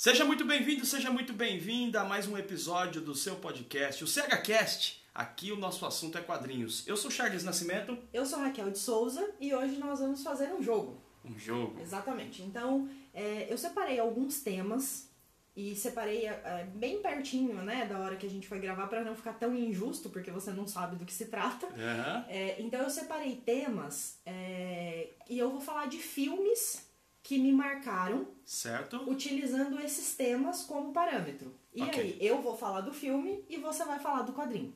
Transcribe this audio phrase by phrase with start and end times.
[0.00, 5.04] Seja muito bem-vindo, seja muito bem-vinda a mais um episódio do seu podcast, o CHCast.
[5.14, 6.88] Aqui o nosso assunto é quadrinhos.
[6.88, 7.98] Eu sou Charles Nascimento.
[8.10, 11.02] Eu sou Raquel de Souza e hoje nós vamos fazer um jogo.
[11.22, 11.78] Um jogo.
[11.82, 12.40] Exatamente.
[12.40, 15.06] Então, é, eu separei alguns temas
[15.54, 19.14] e separei é, bem pertinho, né, da hora que a gente foi gravar para não
[19.14, 21.66] ficar tão injusto, porque você não sabe do que se trata.
[21.66, 22.24] Uhum.
[22.26, 26.88] É, então, eu separei temas é, e eu vou falar de filmes
[27.22, 28.96] que me marcaram Certo?
[29.10, 31.54] utilizando esses temas como parâmetro.
[31.74, 32.00] E Ok.
[32.00, 34.74] aí, eu vou falar do filme e você vai falar do quadrinho.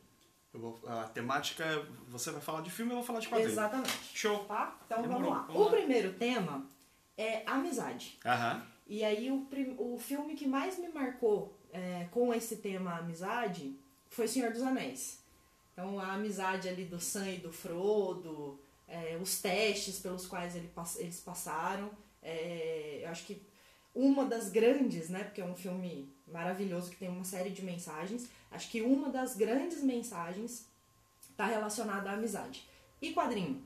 [0.53, 1.65] Vou- a temática,
[2.09, 3.51] você vai falar de filme, eu vou falar de quadrinho.
[3.51, 3.91] Exatamente.
[4.17, 4.45] Show.
[4.45, 4.79] Tá?
[4.87, 5.23] Então Demorou.
[5.23, 5.47] vamos lá.
[5.47, 5.71] Vamos o lá.
[5.71, 6.65] primeiro tema
[7.19, 8.19] é amizade.
[8.25, 8.63] Aham.
[8.87, 13.75] E aí o, o filme que mais me marcou é, com esse tema amizade
[14.09, 15.19] foi Senhor dos Anéis.
[15.73, 20.71] Então a amizade ali do Sam e do Frodo, é, os testes pelos quais ele
[20.99, 21.91] eles passaram.
[22.25, 23.41] É, eu acho que
[23.95, 25.23] uma das grandes, né?
[25.25, 28.29] Porque é um filme maravilhoso que tem uma série de mensagens.
[28.51, 30.67] Acho que uma das grandes mensagens
[31.31, 32.67] está relacionada à amizade.
[33.01, 33.63] E quadrinho?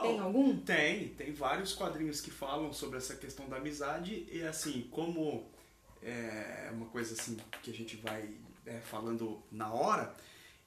[0.00, 0.58] Tem Bom, algum?
[0.58, 5.46] Tem, tem vários quadrinhos que falam sobre essa questão da amizade e assim, como
[6.02, 8.28] é uma coisa assim que a gente vai
[8.66, 10.14] é, falando na hora,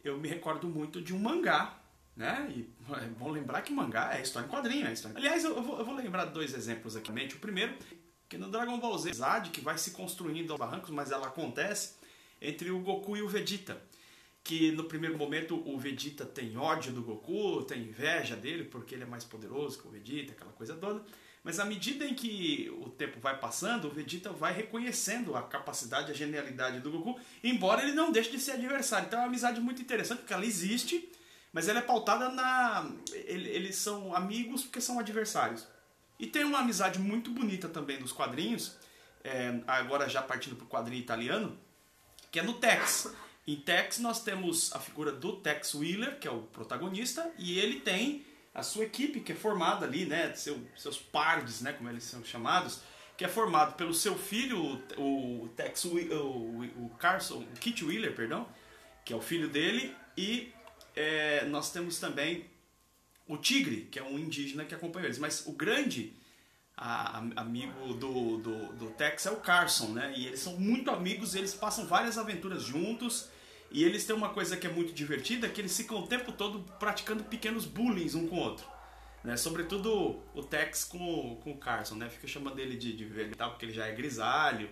[0.03, 1.78] eu me recordo muito de um mangá,
[2.19, 2.51] né?
[2.53, 2.69] E
[3.01, 5.17] é bom lembrar que mangá é história em quadrinho, é história.
[5.17, 7.11] Aliás, eu vou, eu vou lembrar dois exemplos aqui.
[7.11, 7.75] O primeiro,
[8.27, 11.95] que no Dragon Ball Z, amizade que vai se construindo aos barrancos, mas ela acontece
[12.41, 13.81] entre o Goku e o Vegeta
[14.43, 19.03] que no primeiro momento o Vegeta tem ódio do Goku, tem inveja dele porque ele
[19.03, 21.05] é mais poderoso que o Vegeta, aquela coisa toda.
[21.43, 26.11] Mas à medida em que o tempo vai passando, o Vegeta vai reconhecendo a capacidade,
[26.11, 29.05] a genialidade do Goku, embora ele não deixe de ser adversário.
[29.05, 31.09] Então é uma amizade muito interessante porque ela existe,
[31.53, 32.89] mas ela é pautada na.
[33.13, 35.67] ele- Eles são amigos porque são adversários.
[36.19, 38.75] E tem uma amizade muito bonita também nos quadrinhos,
[39.23, 41.57] é, agora já partindo para o quadrinho italiano,
[42.31, 43.13] que é no Tex.
[43.47, 47.79] Em Tex nós temos a figura do Tex Wheeler, que é o protagonista, e ele
[47.79, 52.03] tem a sua equipe que é formada ali, né, seu, seus pardes, né, como eles
[52.03, 52.81] são chamados,
[53.17, 54.61] que é formado pelo seu filho,
[54.97, 58.47] o, o Tex Whe- o, o Carson, o Kit Wheeler, perdão,
[59.05, 60.51] que é o filho dele, e
[60.95, 62.45] é, nós temos também
[63.27, 65.19] o Tigre, que é um indígena que acompanha eles.
[65.19, 66.13] Mas o grande
[66.75, 70.13] a- a- amigo do, do, do Tex é o Carson, né?
[70.15, 73.29] E eles são muito amigos, eles passam várias aventuras juntos.
[73.71, 76.59] E eles têm uma coisa que é muito divertida, que eles ficam o tempo todo
[76.79, 78.65] praticando pequenos bullying um com o outro.
[79.23, 79.37] Né?
[79.37, 82.09] Sobretudo o Tex com, com o Carson, né?
[82.09, 84.67] Fica chamando ele de, de velho e tal, porque ele já é grisalho.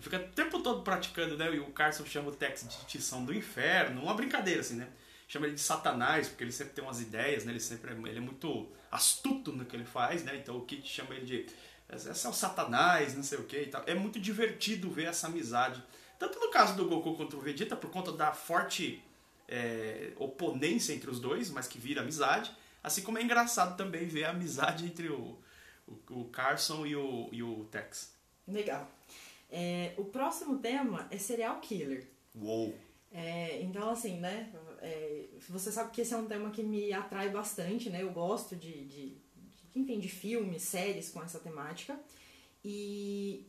[0.00, 1.52] Fica o tempo todo praticando, né?
[1.52, 4.02] E o Carson chama o Tex de tição do inferno.
[4.02, 4.86] Uma brincadeira, assim, né?
[5.28, 7.52] Chama ele de satanás, porque ele sempre tem umas ideias, né?
[7.52, 10.34] Ele sempre é, ele é muito astuto no que ele faz, né?
[10.36, 11.46] Então o Kit chama ele de...
[11.90, 13.82] Esse é o satanás, não sei o que e tal.
[13.86, 15.82] É muito divertido ver essa amizade.
[16.18, 19.02] Tanto no caso do Goku contra o Vegeta, por conta da forte
[19.46, 22.50] é, oponência entre os dois, mas que vira amizade.
[22.82, 25.38] Assim como é engraçado também ver a amizade entre o,
[25.86, 28.14] o, o Carson e o, e o Tex.
[28.46, 28.90] Legal.
[29.50, 32.06] É, o próximo tema é serial killer.
[32.34, 32.74] Uou!
[33.10, 34.50] É, então, assim, né?
[34.80, 38.02] É, você sabe que esse é um tema que me atrai bastante, né?
[38.02, 41.98] Eu gosto de, de, de, enfim, de filmes, séries com essa temática.
[42.64, 43.46] E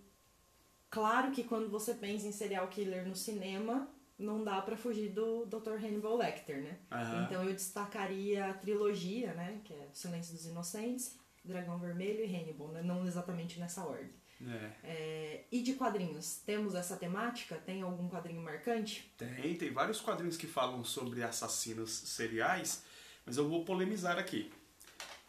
[0.90, 5.46] claro que quando você pensa em serial killer no cinema, não dá pra fugir do
[5.46, 5.76] Dr.
[5.84, 6.80] Hannibal Lecter, né?
[6.92, 7.24] Aham.
[7.26, 9.62] Então eu destacaria a trilogia, né?
[9.64, 12.82] Que é Silêncio dos Inocentes, Dragão Vermelho e Hannibal, né?
[12.82, 14.19] Não exatamente nessa ordem.
[14.48, 14.72] É.
[14.84, 17.56] É, e de quadrinhos, temos essa temática?
[17.56, 19.12] Tem algum quadrinho marcante?
[19.18, 22.84] Tem, tem vários quadrinhos que falam sobre assassinos seriais,
[23.26, 24.52] mas eu vou polemizar aqui.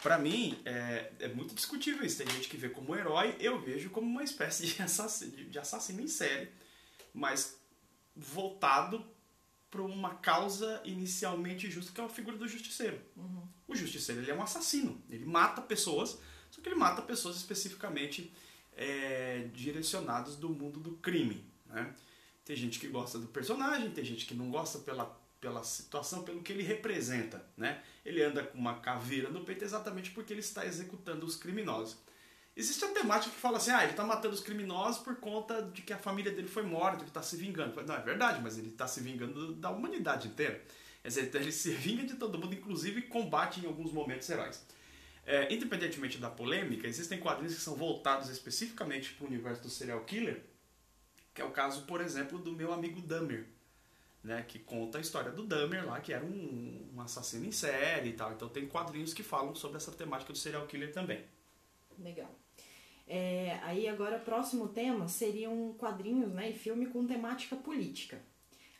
[0.02, 2.18] Pra mim, é, é muito discutível isso.
[2.18, 6.00] Tem gente que vê como herói, eu vejo como uma espécie de assassino, de assassino
[6.00, 6.50] em série,
[7.12, 7.58] mas
[8.14, 9.04] voltado
[9.70, 13.00] para uma causa inicialmente justa, que é a figura do justiceiro.
[13.68, 16.18] O justiceiro ele é um assassino, ele mata pessoas,
[16.50, 18.32] só que ele mata pessoas especificamente
[18.76, 21.44] é, direcionadas do mundo do crime.
[21.66, 21.94] Né?
[22.44, 25.06] Tem gente que gosta do personagem, tem gente que não gosta pela,
[25.40, 27.44] pela situação, pelo que ele representa.
[27.56, 27.82] Né?
[28.04, 31.98] Ele anda com uma caveira no peito exatamente porque ele está executando os criminosos.
[32.56, 35.82] Existe a temática que fala assim, ah, ele está matando os criminosos por conta de
[35.82, 37.80] que a família dele foi morta, ele está se vingando.
[37.82, 40.60] Não, é verdade, mas ele está se vingando da humanidade inteira.
[41.00, 44.64] Quer dizer, então ele se vinga de todo mundo, inclusive combate em alguns momentos heróis.
[45.26, 50.04] É, independentemente da polêmica, existem quadrinhos que são voltados especificamente para o universo do serial
[50.04, 50.42] killer,
[51.34, 53.46] que é o caso, por exemplo, do meu amigo Dahmer,
[54.22, 58.10] né, que conta a história do Dahmer lá, que era um, um assassino em série
[58.10, 58.32] e tal.
[58.32, 61.24] Então tem quadrinhos que falam sobre essa temática do serial killer também.
[61.98, 62.34] Legal.
[63.06, 68.20] É, aí agora, próximo tema seriam quadrinhos né, e filme com temática política.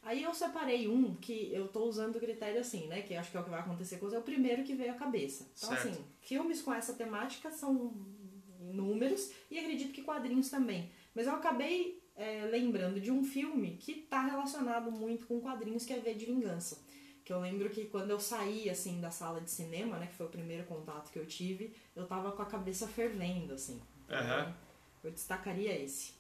[0.03, 3.03] Aí eu separei um que eu tô usando o critério assim, né?
[3.03, 4.93] Que acho que é o que vai acontecer com você, é o primeiro que veio
[4.93, 5.47] à cabeça.
[5.57, 5.89] Então, Certo.
[5.89, 7.95] assim, filmes com essa temática são
[8.61, 10.91] inúmeros e acredito que quadrinhos também.
[11.15, 15.93] Mas eu acabei é, lembrando de um filme que tá relacionado muito com quadrinhos, que
[15.93, 16.79] é V de Vingança.
[17.25, 20.07] Que eu lembro que quando eu saí, assim, da sala de cinema, né?
[20.07, 23.81] Que foi o primeiro contato que eu tive, eu tava com a cabeça fervendo, assim.
[24.07, 24.55] Então.
[25.05, 26.15] Eu destacaria esse.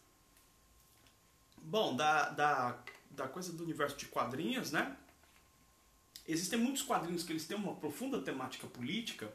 [1.59, 2.79] Bom, da, da,
[3.11, 4.97] da coisa do universo de quadrinhos, né?
[6.27, 9.33] Existem muitos quadrinhos que eles têm uma profunda temática política,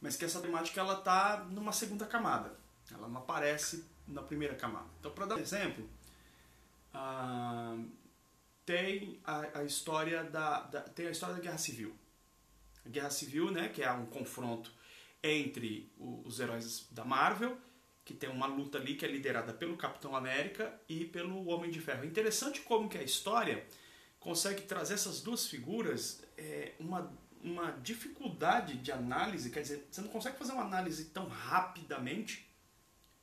[0.00, 2.56] mas que essa temática ela tá numa segunda camada.
[2.90, 4.88] Ela não aparece na primeira camada.
[4.98, 5.88] Então, para dar um exemplo,
[6.92, 7.76] ah,
[8.66, 11.94] tem a, a história da, da tem a história da Guerra Civil.
[12.84, 14.72] A Guerra Civil, né, que é um confronto
[15.22, 17.56] entre o- os heróis da Marvel,
[18.04, 21.80] que tem uma luta ali que é liderada pelo Capitão América e pelo Homem de
[21.80, 22.04] Ferro.
[22.04, 23.64] É interessante como que a história
[24.18, 27.12] consegue trazer essas duas figuras é, uma,
[27.42, 32.48] uma dificuldade de análise, quer dizer, você não consegue fazer uma análise tão rapidamente,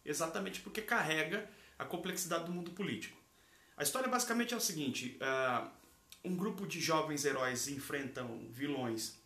[0.04, 3.18] exatamente porque carrega a complexidade do mundo político.
[3.78, 5.72] A história basicamente é o seguinte: ah,
[6.24, 9.18] um grupo de jovens heróis enfrentam vilões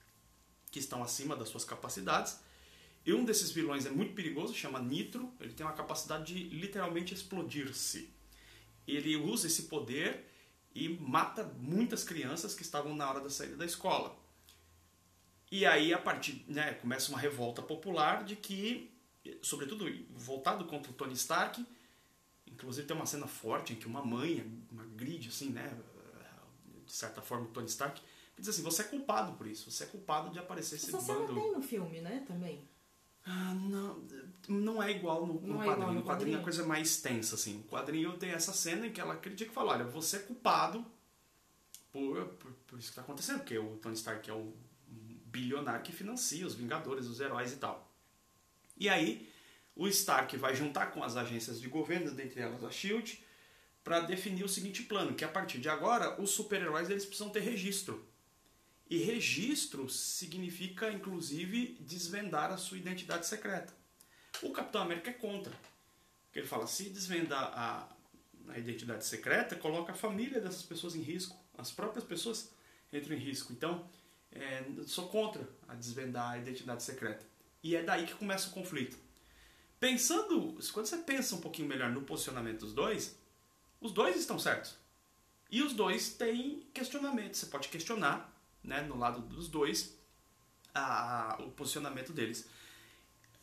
[0.69, 2.39] que estão acima das suas capacidades.
[3.05, 5.33] E um desses vilões é muito perigoso, chama Nitro.
[5.39, 8.13] Ele tem uma capacidade de literalmente explodir-se.
[8.87, 10.25] Ele usa esse poder
[10.73, 14.17] e mata muitas crianças que estavam na hora da saída da escola.
[15.51, 18.91] E aí, a partir, né, começa uma revolta popular de que,
[19.41, 19.85] sobretudo
[20.15, 21.63] voltado contra o Tony Stark,
[22.47, 24.43] inclusive tem uma cena forte em que uma mãe
[24.79, 25.77] agride, assim, né,
[26.85, 28.01] de certa forma, o Tony Stark,
[28.35, 30.99] que diz assim, você é culpado por isso, você é culpado de aparecer esse Essa
[30.99, 31.39] cena bando...
[31.39, 32.67] tem no filme, né, também.
[33.25, 34.05] Ah, não,
[34.47, 35.73] não é igual no, no é quadrinho.
[35.73, 36.43] igual no quadrinho a quadrinho?
[36.43, 37.59] coisa é mais tensa, assim.
[37.59, 40.85] O quadrinho tem essa cena em que ela critica e fala, olha, você é culpado
[41.91, 44.53] por, por, por isso que está acontecendo, porque o Tony Stark é o
[45.33, 47.91] bilionário que financia os Vingadores, os heróis e tal.
[48.77, 49.31] E aí,
[49.75, 53.23] o Stark vai juntar com as agências de governo, dentre elas a SHIELD,
[53.83, 57.41] para definir o seguinte plano, que a partir de agora, os super-heróis eles precisam ter
[57.41, 58.05] registro.
[58.93, 63.73] E registro significa, inclusive, desvendar a sua identidade secreta.
[64.43, 65.51] O Capitão América é contra.
[66.25, 67.89] Porque ele fala, se desvendar a,
[68.49, 71.35] a identidade secreta, coloca a família dessas pessoas em risco.
[71.57, 72.51] As próprias pessoas
[72.93, 73.51] entram em risco.
[73.51, 73.83] Então,
[74.31, 77.25] é, sou contra a desvendar a identidade secreta.
[77.63, 78.95] E é daí que começa o conflito.
[79.79, 83.15] Pensando, quando você pensa um pouquinho melhor no posicionamento dos dois,
[83.81, 84.75] os dois estão certos.
[85.49, 87.39] E os dois têm questionamentos.
[87.39, 88.32] Você pode questionar,
[88.63, 89.97] né, no lado dos dois,
[90.73, 92.47] a- o posicionamento deles.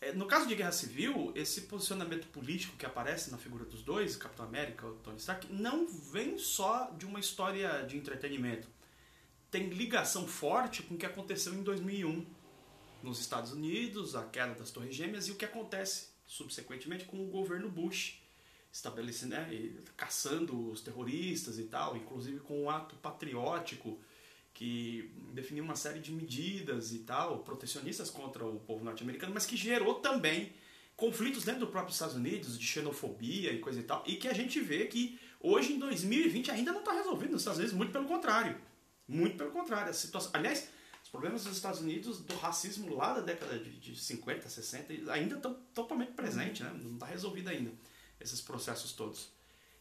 [0.00, 4.16] É, No caso de Guerra Civil, esse posicionamento político que aparece na figura dos dois,
[4.16, 8.66] Capitão América e Tony Stark, não vem só de uma história de entretenimento.
[9.50, 12.24] Tem ligação forte com o que aconteceu em 2001
[13.02, 17.28] nos Estados Unidos, a queda das Torres Gêmeas e o que acontece subsequentemente com o
[17.30, 18.22] governo Bush,
[18.72, 19.50] estabelecendo, né,
[19.96, 24.00] caçando os terroristas e tal, inclusive com um ato patriótico
[24.60, 29.56] que definiu uma série de medidas e tal, protecionistas contra o povo norte-americano, mas que
[29.56, 30.52] gerou também
[30.94, 34.34] conflitos dentro do próprio Estados Unidos, de xenofobia e coisa e tal, e que a
[34.34, 38.04] gente vê que hoje em 2020 ainda não está resolvido nos Estados Unidos, muito pelo
[38.04, 38.54] contrário.
[39.08, 39.88] Muito pelo contrário.
[39.88, 40.68] A situação, aliás,
[41.02, 45.36] os problemas dos Estados Unidos do racismo lá da década de, de 50, 60 ainda
[45.36, 46.78] estão totalmente presentes, né?
[46.82, 47.72] não está resolvido ainda
[48.20, 49.32] esses processos todos.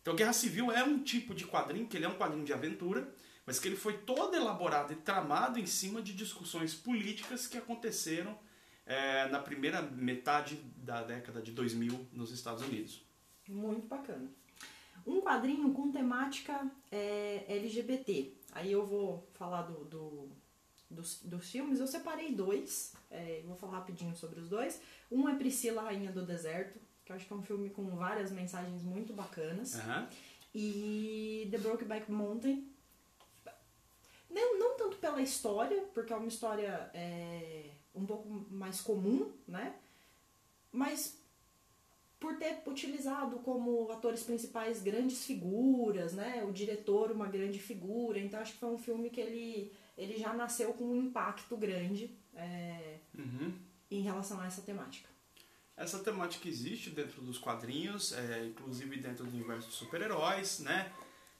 [0.01, 3.13] Então, Guerra Civil é um tipo de quadrinho, que ele é um quadrinho de aventura,
[3.49, 8.37] mas que ele foi todo elaborado e tramado em cima de discussões políticas que aconteceram
[8.85, 13.03] eh, na primeira metade da década de 2000 nos Estados Unidos.
[13.47, 14.29] Muito bacana.
[15.03, 18.31] Um quadrinho com temática é, LGBT.
[18.51, 20.29] Aí eu vou falar do, do-
[20.87, 21.79] dos, dos filmes.
[21.79, 22.93] Eu separei dois.
[23.09, 24.79] é, vou falar rapidinho sobre os dois.
[25.11, 28.31] Um é Priscila, Rainha do Deserto, que eu acho que é um filme com várias
[28.31, 29.73] mensagens muito bacanas.
[29.79, 30.07] Aham.
[30.53, 32.67] E The Brokeback Mountain.
[34.29, 39.75] Não, não tanto pela história, porque é uma história é, um pouco mais comum, né?
[40.71, 41.17] Mas
[42.19, 46.43] por ter utilizado como atores principais grandes figuras, né?
[46.47, 48.19] O diretor uma grande figura.
[48.19, 52.15] Então acho que foi um filme que ele, ele já nasceu com um impacto grande
[52.35, 53.53] é, Uhum.
[53.89, 55.09] em relação a essa temática.
[55.75, 60.91] Essa temática existe dentro dos quadrinhos, é, inclusive dentro do universo dos super-heróis, né?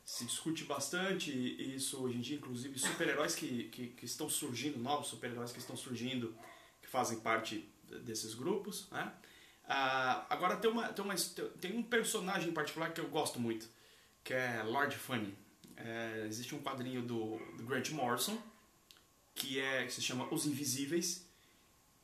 [0.10, 5.08] Se discute bastante isso hoje em dia, inclusive super-heróis que, que, que estão surgindo, novos
[5.08, 6.36] super-heróis que estão surgindo,
[6.82, 7.70] que fazem parte
[8.04, 9.14] desses grupos, né?
[9.66, 13.70] Ah, agora tem, uma, tem, uma, tem um personagem em particular que eu gosto muito,
[14.24, 15.38] que é Lord Funny.
[15.78, 18.42] É, existe um quadrinho do, do Grant Morrison,
[19.36, 21.30] que, é, que se chama Os Invisíveis,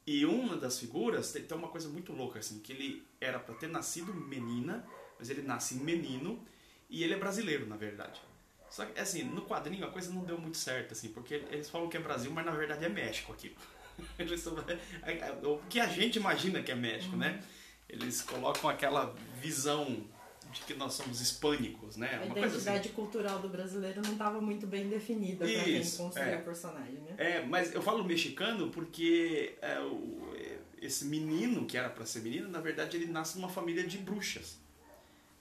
[0.06, 3.56] e uma das figuras tem, tem uma coisa muito louca, assim, que ele era para
[3.56, 6.48] ter nascido menina, mas ele nasce menino,
[6.90, 8.22] e ele é brasileiro, na verdade.
[8.70, 11.88] Só que, assim, no quadrinho a coisa não deu muito certo, assim, porque eles falam
[11.88, 13.56] que é Brasil, mas na verdade é México aquilo.
[15.44, 17.42] o que a gente imagina que é México, né?
[17.88, 20.06] Eles colocam aquela visão
[20.52, 22.16] de que nós somos hispânicos, né?
[22.16, 22.90] A Uma identidade coisa assim.
[22.90, 26.38] cultural do brasileiro não estava muito bem definida para quem construía é.
[26.38, 27.16] o personagem, né?
[27.18, 30.34] É, mas eu falo mexicano porque é, o-
[30.82, 34.60] esse menino que era para ser menino, na verdade ele nasce numa família de bruxas.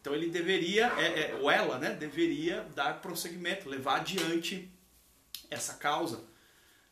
[0.04, 4.70] Então ele deveria, é, é, ou ela, né, deveria dar prosseguimento, levar adiante
[5.50, 6.22] essa causa,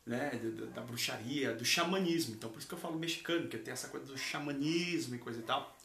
[0.07, 2.35] né, da, da bruxaria, do xamanismo.
[2.35, 5.41] Então por isso que eu falo mexicano, porque tem essa coisa do xamanismo e coisa
[5.41, 5.77] e tal.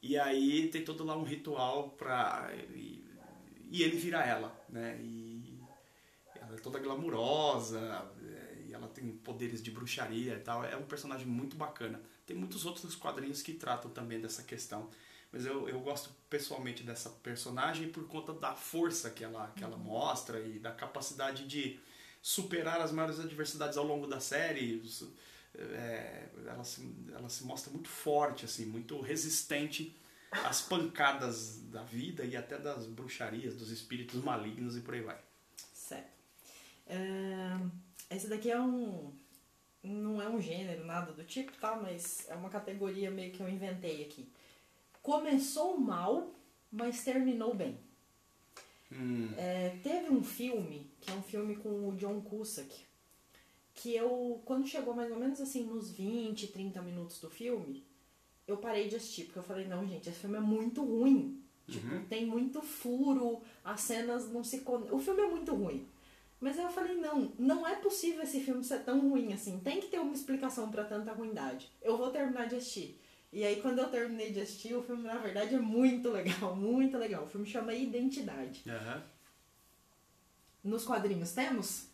[0.00, 2.52] E aí tem todo lá um ritual pra.
[2.72, 3.04] E,
[3.68, 4.96] e ele vira ela, né?
[5.02, 5.58] E
[6.36, 7.80] ela é toda glamurosa,
[8.24, 10.64] é, e ela tem poderes de bruxaria e tal.
[10.64, 12.00] É um personagem muito bacana.
[12.24, 14.88] Tem muitos outros quadrinhos que tratam também dessa questão.
[15.32, 19.78] Mas eu, eu gosto pessoalmente dessa personagem por conta da força que ela, que ela
[19.78, 21.80] mostra e da capacidade de
[22.20, 24.82] superar as maiores adversidades ao longo da série.
[25.54, 29.96] É, ela, se, ela se mostra muito forte, assim, muito resistente
[30.44, 35.18] às pancadas da vida e até das bruxarias, dos espíritos malignos e por aí vai.
[35.74, 36.10] Certo.
[36.86, 39.12] É, esse daqui é um.
[39.82, 41.74] Não é um gênero, nada do tipo, tá?
[41.74, 44.30] Mas é uma categoria meio que eu inventei aqui.
[45.02, 46.30] Começou mal,
[46.70, 47.76] mas terminou bem.
[48.90, 52.72] Hum, É, teve um filme, que é um filme com o John Cusack,
[53.74, 57.82] que eu, quando chegou mais ou menos assim nos 20, 30 minutos do filme,
[58.46, 61.40] eu parei de assistir, porque eu falei, não, gente, esse filme é muito ruim.
[61.66, 64.62] Tipo, tem muito furo, as cenas não se.
[64.90, 65.86] O filme é muito ruim.
[66.40, 69.60] Mas aí eu falei, não, não é possível esse filme ser tão ruim assim.
[69.60, 71.70] Tem que ter uma explicação pra tanta ruindade.
[71.80, 72.98] Eu vou terminar de assistir.
[73.32, 76.98] E aí, quando eu terminei de assistir, o filme, na verdade, é muito legal, muito
[76.98, 77.24] legal.
[77.24, 78.62] O filme chama Identidade.
[78.68, 79.02] aham.
[80.62, 81.86] Nos quadrinhos temos?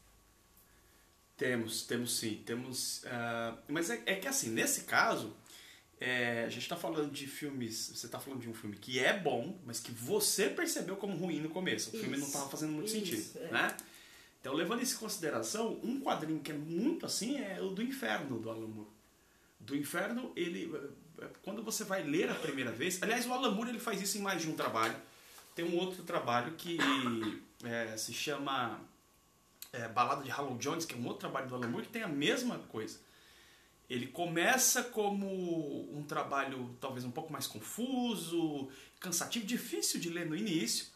[1.37, 2.42] Temos, temos sim.
[2.45, 3.02] Temos.
[3.07, 5.35] ah, mas é, é que assim, nesse caso,
[6.00, 7.92] é, a gente está falando de filmes.
[7.95, 11.40] Você está falando de um filme que é bom, mas que você percebeu como ruim
[11.40, 11.90] no começo.
[11.90, 13.38] O filme não Isso, estava fazendo muito isso, sentido.
[13.45, 13.52] é.
[13.52, 13.76] Né?
[14.40, 18.38] Então, levando isso em consideração, um quadrinho que é muito assim é o do Inferno
[18.38, 18.90] do Alan Moore.
[19.61, 20.73] Do Inferno, ele.
[21.43, 23.03] Quando você vai ler a primeira vez.
[23.03, 24.97] Aliás, o Alan Moore ele faz isso em mais de um trabalho.
[25.55, 26.79] Tem um outro trabalho que
[27.65, 28.81] é, se chama
[29.73, 32.03] é, Balada de Hollow Jones, que é um outro trabalho do Alan Moore, que tem
[32.03, 33.01] a mesma coisa.
[33.89, 35.27] Ele começa como
[35.97, 38.69] um trabalho talvez um pouco mais confuso,
[39.01, 40.87] cansativo, difícil de ler no início,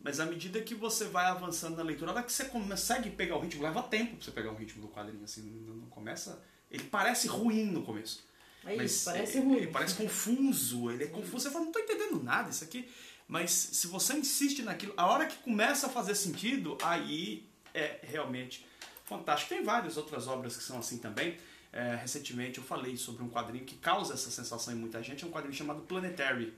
[0.00, 3.36] mas à medida que você vai avançando na leitura, a hora que você consegue pegar
[3.36, 6.40] o ritmo, leva tempo pra você pegar o ritmo do quadrinho, assim, não começa...
[6.70, 8.24] Ele parece ruim no começo.
[8.64, 9.56] É Mas isso, parece ele- ruim.
[9.56, 11.40] Ele parece confuso, ele é confuso.
[11.40, 12.88] Você fala, não tô entendendo nada isso aqui.
[13.26, 18.66] Mas se você insiste naquilo, a hora que começa a fazer sentido, aí é realmente
[19.04, 19.48] fantástico.
[19.54, 21.38] Tem várias outras obras que são assim também.
[21.72, 25.26] É, recentemente eu falei sobre um quadrinho que causa essa sensação em muita gente, é
[25.26, 26.52] um quadrinho chamado Planetary.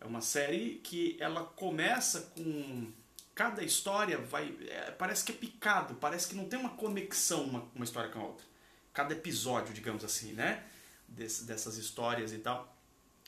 [0.00, 2.90] É uma série que ela começa com
[3.34, 7.68] cada história vai é, parece que é picado, parece que não tem uma conexão uma,
[7.74, 8.44] uma história com a outra.
[8.92, 10.64] Cada episódio, digamos assim, né?
[11.08, 12.74] Desse- dessas histórias e tal.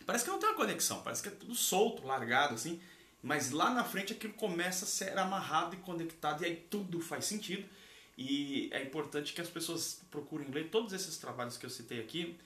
[0.04, 2.80] Parece que não tem uma conexão, parece que é tudo solto, largado assim.
[3.22, 7.24] Mas lá na frente aquilo começa a ser amarrado e conectado e aí tudo faz
[7.24, 7.68] sentido.
[8.16, 12.36] E é importante que as pessoas procurem ler todos esses trabalhos que eu citei aqui,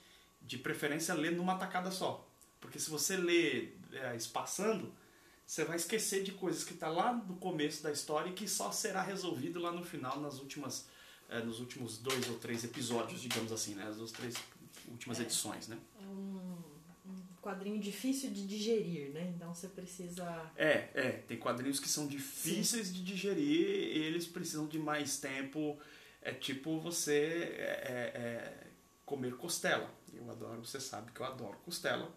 [0.41, 2.27] de preferência ler numa tacada só.
[2.61, 4.93] Porque se você lê é, espaçando,
[5.45, 8.71] você vai esquecer de coisas que está lá no começo da história e que só
[8.71, 10.87] será resolvido lá no final, nas últimas,
[11.29, 13.91] é, nos últimos dois ou três episódios, digamos assim, né?
[13.95, 14.35] Duas, três
[14.87, 15.23] últimas É.
[15.23, 15.77] edições, né?
[16.01, 16.61] É um,
[17.05, 19.33] um quadrinho difícil de digerir, né?
[19.35, 20.51] Então você precisa.
[20.55, 25.77] É, é, tem quadrinhos que são difíceis de digerir eles precisam de mais tempo.
[26.21, 27.63] É tipo você é,
[28.15, 28.67] é, é,
[29.05, 29.89] comer costela.
[30.13, 32.15] Eu adoro, você sabe que eu adoro costela.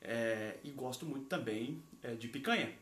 [0.00, 1.82] É, e gosto muito também
[2.18, 2.72] de picanha.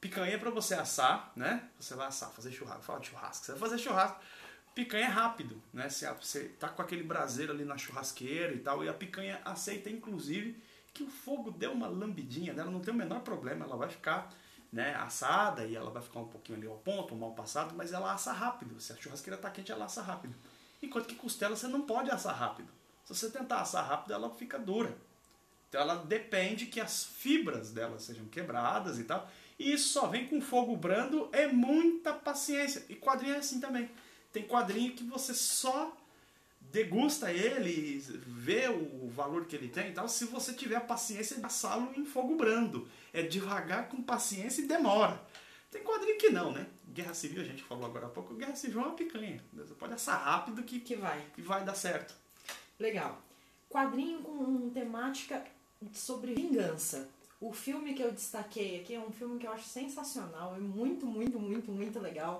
[0.00, 1.68] Picanha é pra você assar, né?
[1.78, 2.82] Você vai assar, fazer churrasco.
[2.82, 3.46] Fala de churrasco.
[3.46, 4.20] Você vai fazer churrasco.
[4.74, 5.88] Picanha é rápido, né?
[5.88, 10.56] Você, tá com aquele braseiro ali na churrasqueira e tal, e a picanha aceita, inclusive,
[10.94, 14.32] que o fogo dê uma lambidinha nela, não tem o menor problema, ela vai ficar
[14.72, 18.12] né, assada e ela vai ficar um pouquinho ali ao ponto, mal passado, mas ela
[18.14, 18.80] assa rápido.
[18.80, 20.34] Se a churrasqueira tá quente, ela assa rápido.
[20.82, 22.68] Enquanto que costela você não pode assar rápido.
[23.04, 24.96] Se você tentar assar rápido, ela fica dura.
[25.68, 29.30] Então ela depende que as fibras dela sejam quebradas e tal.
[29.58, 32.84] E isso só vem com fogo brando, é muita paciência.
[32.88, 33.90] E quadrinho é assim também.
[34.32, 35.96] Tem quadrinho que você só
[36.70, 41.36] degusta ele, vê o valor que ele tem e tal, se você tiver a paciência
[41.36, 42.88] de assá-lo em fogo brando.
[43.12, 45.20] É devagar, com paciência e demora.
[45.70, 46.66] Tem quadrinho que não, né?
[46.88, 49.42] Guerra Civil, a gente falou agora há pouco, Guerra Civil é uma picanha.
[49.54, 51.24] Você pode assar rápido que, Que vai.
[51.34, 52.14] que vai dar certo.
[52.78, 53.22] Legal.
[53.70, 55.44] Quadrinho com temática
[55.92, 57.08] sobre vingança.
[57.40, 61.06] O filme que eu destaquei aqui é um filme que eu acho sensacional, é muito,
[61.06, 62.38] muito, muito, muito legal.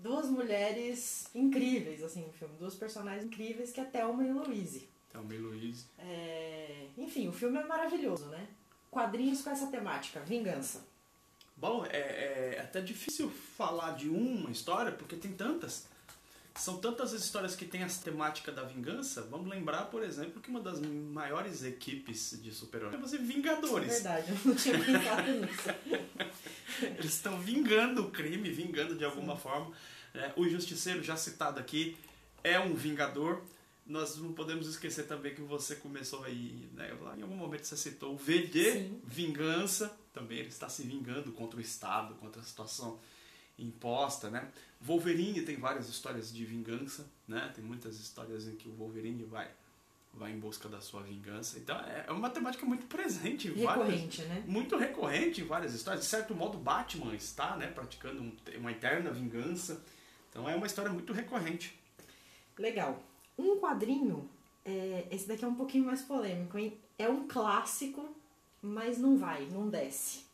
[0.00, 2.56] Duas mulheres incríveis, assim, no filme.
[2.58, 4.88] Duas personagens incríveis que é Thelma e Louise.
[5.12, 5.86] Thelma e Luiz.
[5.98, 6.86] É...
[6.96, 8.48] Enfim, o filme é maravilhoso, né?
[8.90, 10.82] Quadrinhos com essa temática, vingança.
[11.54, 15.86] Bom, é, é até difícil falar de uma história, porque tem tantas.
[16.60, 19.22] São tantas as histórias que têm essa temática da vingança.
[19.22, 23.90] Vamos lembrar, por exemplo, que uma das maiores equipes de super-heróis é os Vingadores.
[23.90, 25.68] Verdade, eu não tinha pensado nisso.
[26.82, 29.72] Eles estão vingando o crime, vingando de alguma forma.
[30.12, 31.96] É, o Justiceiro, já citado aqui,
[32.44, 33.42] é um vingador.
[33.86, 37.76] Nós não podemos esquecer também que você começou aí, né, lá em algum momento você
[37.76, 39.00] citou o V de Sim.
[39.02, 39.96] vingança.
[40.12, 43.00] Também ele está se vingando contra o Estado, contra a situação
[43.58, 44.46] imposta, né?
[44.80, 47.50] Wolverine tem várias histórias de vingança, né?
[47.54, 49.48] Tem muitas histórias em que o Wolverine vai
[50.12, 51.58] vai em busca da sua vingança.
[51.58, 54.42] Então é é uma temática muito presente em várias, Recorrente, né?
[54.46, 56.02] muito recorrente em várias histórias.
[56.04, 59.80] De certo modo, Batman está né, praticando um- uma eterna vingança.
[60.28, 61.78] Então é uma história muito recorrente.
[62.58, 63.00] Legal.
[63.38, 64.28] Um quadrinho,
[64.64, 66.76] é, esse daqui é um pouquinho mais polêmico, hein?
[66.98, 68.14] É um clássico,
[68.60, 70.24] mas não vai, não desce.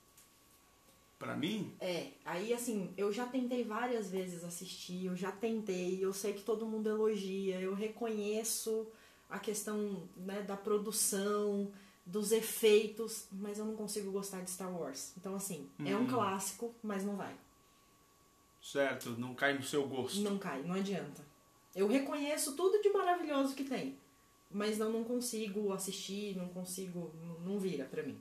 [1.18, 6.12] Para mim, É, aí assim, eu já tentei várias vezes assistir, eu já tentei, eu
[6.12, 8.86] sei que todo mundo elogia, eu reconheço
[9.28, 11.70] a questão né, da produção,
[12.04, 15.12] dos efeitos, mas eu não consigo gostar de Star Wars.
[15.16, 16.06] Então, assim, é um Hum.
[16.06, 17.34] clássico, mas não vai.
[18.60, 20.20] certo, não cai no seu gosto.
[20.20, 21.22] Não cai, não adianta.
[21.74, 23.96] Eu reconheço tudo de maravilhoso que tem,
[24.50, 28.18] mas eu não consigo assistir, não consigo, não- não vira pra mim.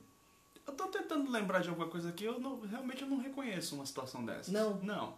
[0.66, 3.86] Eu tô tentando lembrar de alguma coisa aqui, eu não, realmente eu não reconheço uma
[3.86, 4.48] situação dessas.
[4.48, 4.76] Não?
[4.82, 5.14] Não.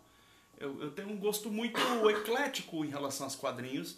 [0.59, 1.79] Eu, eu tenho um gosto muito
[2.11, 3.97] eclético em relação aos quadrinhos.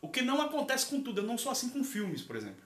[0.00, 1.20] O que não acontece com tudo.
[1.20, 2.62] Eu não sou assim com filmes, por exemplo.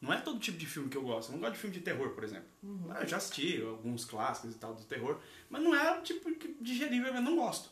[0.00, 1.30] Não é todo tipo de filme que eu gosto.
[1.30, 2.46] Eu não gosto de filme de terror, por exemplo.
[2.90, 5.18] Ah, Eu já assisti alguns clássicos e tal do terror,
[5.50, 7.70] mas não é o tipo que digerível, eu não gosto.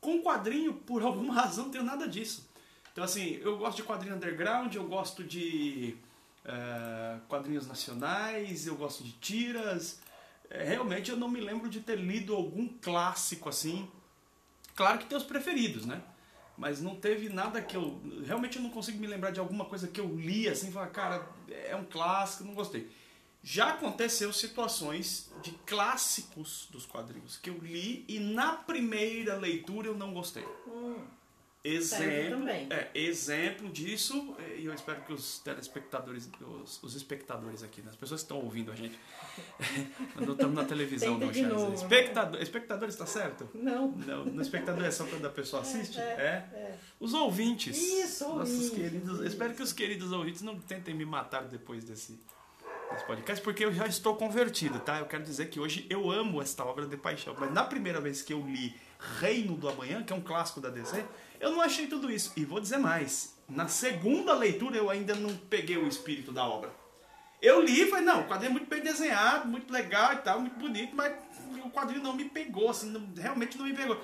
[0.00, 2.48] Com quadrinho, por alguma razão, não tenho nada disso.
[2.92, 5.96] Então, assim, eu gosto de quadrinho underground, eu gosto de
[6.44, 10.00] eh, quadrinhos nacionais, eu gosto de tiras.
[10.48, 13.88] Eh, realmente eu não me lembro de ter lido algum clássico assim.
[14.74, 16.02] Claro que tem os preferidos, né?
[16.56, 18.00] Mas não teve nada que eu.
[18.24, 21.26] Realmente eu não consigo me lembrar de alguma coisa que eu li assim falar, cara,
[21.48, 22.90] é um clássico, não gostei.
[23.42, 29.96] Já aconteceu situações de clássicos dos quadrinhos que eu li e na primeira leitura eu
[29.96, 30.44] não gostei.
[30.44, 31.19] Serve
[31.62, 37.90] Exemplo, é, exemplo disso, e eu espero que os telespectadores, os, os espectadores aqui, né,
[37.90, 38.98] as pessoas que estão ouvindo a gente,
[40.16, 41.82] não estamos na televisão, não, Charles.
[41.82, 43.46] Espectador, espectadores, tá certo?
[43.52, 43.90] Não.
[43.90, 45.98] Não, no espectador é só quando a pessoa assiste?
[45.98, 46.78] é, É.
[46.98, 47.76] Os ouvintes.
[47.76, 49.20] Isso, Nossos ouvintes, queridos.
[49.20, 52.18] Espero que os queridos ouvintes não tentem me matar depois desse,
[52.90, 54.98] desse podcast, porque eu já estou convertido, tá?
[54.98, 57.36] Eu quero dizer que hoje eu amo esta obra de paixão.
[57.38, 58.74] Mas na primeira vez que eu li
[59.18, 61.04] Reino do Amanhã, que é um clássico da DC,
[61.40, 62.32] eu não achei tudo isso.
[62.36, 63.34] E vou dizer mais.
[63.48, 66.70] Na segunda leitura eu ainda não peguei o espírito da obra.
[67.42, 70.40] Eu li e falei, não, o quadrinho é muito bem desenhado, muito legal e tal,
[70.40, 71.14] muito bonito, mas
[71.64, 73.98] o quadrinho não me pegou, assim, não- realmente não me pegou.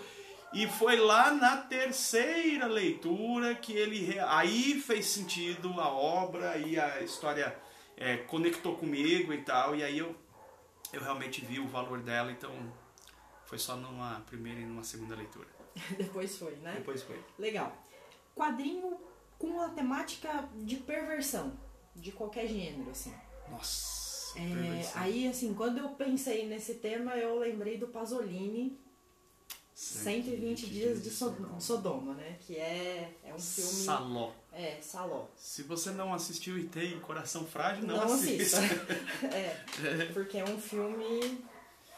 [0.55, 7.03] E foi lá na terceira leitura que ele aí fez sentido a obra e a
[7.03, 7.55] história
[7.97, 10.17] é, conectou comigo e tal, e aí eu,
[10.93, 12.51] eu realmente vi o valor dela, então
[13.45, 15.56] foi só numa primeira e numa segunda leitura.
[15.99, 16.75] Depois foi, né?
[16.79, 17.19] Depois foi.
[17.39, 17.77] Legal.
[18.35, 18.99] Quadrinho
[19.39, 21.53] com a temática de perversão,
[21.95, 23.15] de qualquer gênero, assim.
[23.51, 28.79] Nossa, É, aí, assim, quando eu pensei nesse tema, eu lembrei do Pasolini,
[29.75, 32.37] 120 Dias de So- Sodoma, né?
[32.41, 33.71] Que é, é um filme...
[33.85, 34.33] Saló.
[34.53, 35.27] É, Saló.
[35.37, 38.59] Se você não assistiu e tem coração frágil, não, Não assista.
[38.59, 38.93] assista.
[39.37, 41.45] é, porque é um filme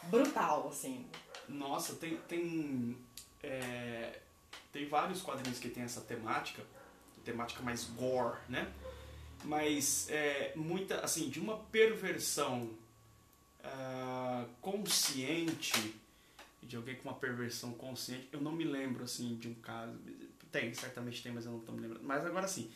[0.03, 1.05] brutal, assim.
[1.47, 2.97] Nossa, tem tem
[3.43, 4.19] é,
[4.71, 6.63] tem vários quadrinhos que tem essa temática,
[7.23, 8.71] temática mais gore, né?
[9.43, 12.69] Mas é, muita assim de uma perversão
[13.63, 15.95] ah, consciente
[16.61, 18.29] de alguém com uma perversão consciente.
[18.31, 19.97] Eu não me lembro assim de um caso.
[20.51, 22.03] Tem, certamente tem, mas eu não estou me lembrando.
[22.03, 22.71] Mas agora sim,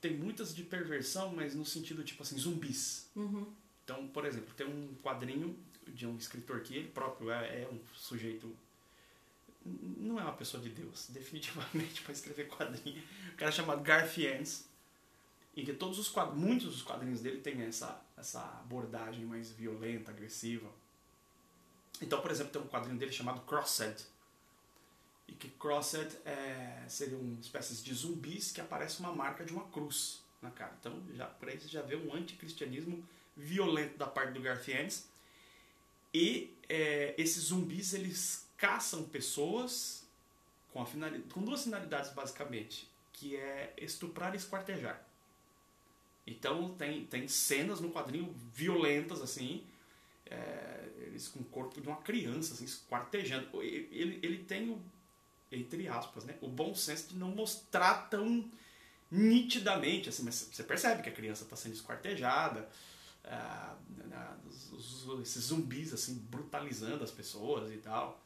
[0.00, 3.10] tem muitas de perversão, mas no sentido tipo assim, zumbis.
[3.14, 3.52] Uhum.
[3.84, 5.56] Então, por exemplo, tem um quadrinho
[5.88, 8.54] de um escritor que ele próprio é, é um sujeito.
[9.64, 13.02] Não é uma pessoa de Deus, definitivamente, para escrever quadrinho.
[13.32, 14.66] Um cara chamado Garfiennes,
[15.56, 20.10] em que todos os quadrinhos, muitos dos quadrinhos dele têm essa, essa abordagem mais violenta,
[20.10, 20.70] agressiva.
[22.00, 24.06] Então, por exemplo, tem um quadrinho dele chamado Crossed.
[25.28, 29.64] E que Crossed é, seria uma espécie de zumbis que aparece uma marca de uma
[29.68, 30.74] cruz na cara.
[30.80, 35.08] Então, já, por aí você já vê um anticristianismo violento da parte do Garfiennes.
[36.12, 40.04] E é, esses zumbis, eles caçam pessoas
[40.72, 40.84] com,
[41.32, 42.88] com duas finalidades, basicamente.
[43.12, 45.04] Que é estuprar e esquartejar.
[46.24, 49.66] Então, tem, tem cenas no quadrinho violentas, assim,
[50.26, 53.60] é, eles com o corpo de uma criança, assim, esquartejando.
[53.60, 54.80] Ele, ele tem o,
[55.50, 58.48] entre aspas, né, o bom senso de não mostrar tão
[59.10, 62.68] nitidamente, assim, mas você percebe que a criança está sendo esquartejada,
[63.24, 63.76] ah,
[65.20, 68.22] esses zumbis, assim, brutalizando as pessoas e tal.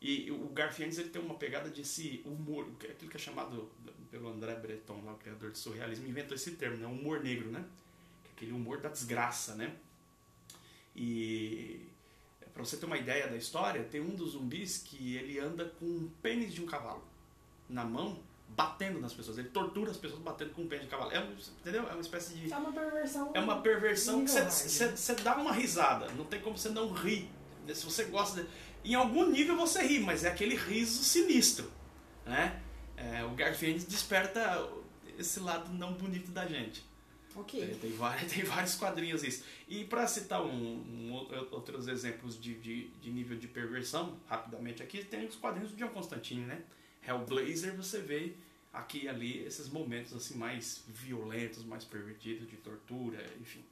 [0.00, 3.70] E o Garfiennes ele tem uma pegada desse humor, aquilo que é chamado
[4.10, 6.86] pelo André Breton, lá, o criador de surrealismo, inventou esse termo, né?
[6.86, 7.64] humor negro, né?
[8.22, 9.76] Que é aquele humor da desgraça, né?
[10.96, 11.86] E
[12.52, 15.84] para você ter uma ideia da história, tem um dos zumbis que ele anda com
[15.84, 17.02] um pênis de um cavalo
[17.68, 19.38] na mão, batendo nas pessoas.
[19.38, 21.12] Ele tortura as pessoas batendo com um pênis de cavalo.
[21.12, 21.22] É,
[21.60, 21.88] entendeu?
[21.88, 22.52] É uma espécie de.
[22.52, 23.30] É uma perversão.
[23.34, 26.10] É uma perversão que você dá uma risada.
[26.12, 27.30] Não tem como você não rir.
[27.72, 28.48] Se você gosta de...
[28.84, 31.70] Em algum nível você ri, mas é aquele riso sinistro.
[32.24, 32.60] Né?
[32.96, 34.68] É, o Garfield desperta
[35.18, 36.84] esse lado não bonito da gente.
[37.34, 37.62] Ok.
[37.62, 39.44] É, tem, vários, tem vários quadrinhos isso.
[39.68, 41.12] E para citar um, um,
[41.50, 45.88] outros exemplos de, de, de, nível de perversão, rapidamente aqui, tem os quadrinhos do John
[45.88, 46.62] Constantine, né?
[47.06, 48.34] Hellblazer, você vê
[48.72, 53.64] aqui e ali esses momentos assim mais violentos, mais pervertidos, de tortura, enfim.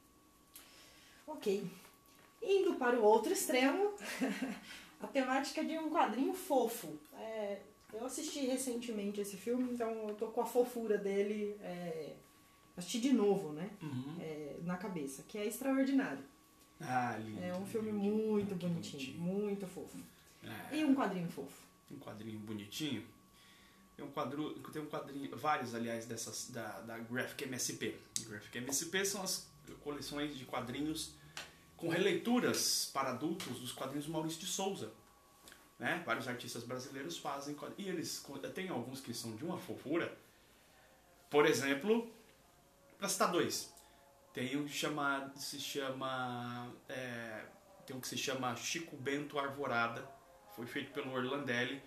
[1.26, 1.68] Ok.
[2.42, 3.92] Indo para o outro extremo,
[5.00, 6.98] a temática de um quadrinho fofo.
[7.14, 7.60] É,
[7.92, 11.56] eu assisti recentemente esse filme, então eu tô com a fofura dele.
[11.60, 12.16] É,
[12.76, 13.70] assisti de novo, né?
[13.82, 14.16] Uhum.
[14.20, 16.22] É, na cabeça, que é extraordinário.
[16.80, 17.42] Ah, lindo.
[17.42, 19.98] É um filme lindo, muito bonitinho, bonitinho, muito fofo.
[20.44, 20.76] É.
[20.76, 21.66] E um quadrinho fofo.
[21.90, 23.04] Um quadrinho bonitinho.
[23.96, 27.98] Tem um quadro, tem um quadrinho, vários aliás dessas da, da Graphic MSP.
[28.28, 29.48] Graphic MSP são as
[29.82, 31.14] coleções de quadrinhos
[31.78, 34.92] com releituras para adultos dos quadrinhos do Maurício de Souza.
[35.78, 36.02] Né?
[36.04, 40.14] Vários artistas brasileiros fazem e eles tem alguns que são de uma fofura.
[41.30, 42.12] Por exemplo,
[42.98, 43.72] para citar dois,
[44.34, 47.44] tem um que se chama é,
[47.86, 50.04] tem um que se chama Chico Bento Arvorada,
[50.56, 51.80] foi feito pelo Orlandelli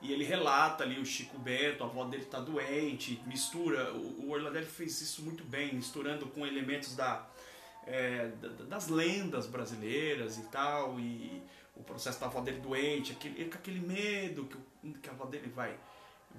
[0.00, 3.92] e ele relata ali o Chico Bento, a avó dele está doente, mistura.
[3.92, 7.26] O, o Orlandelli fez isso muito bem, misturando com elementos da,
[7.86, 8.28] é,
[8.68, 11.42] das lendas brasileiras e tal, e
[11.76, 15.26] o processo da avó dele doente, aquele, ele com aquele medo que, que a avó
[15.26, 15.78] dele vai,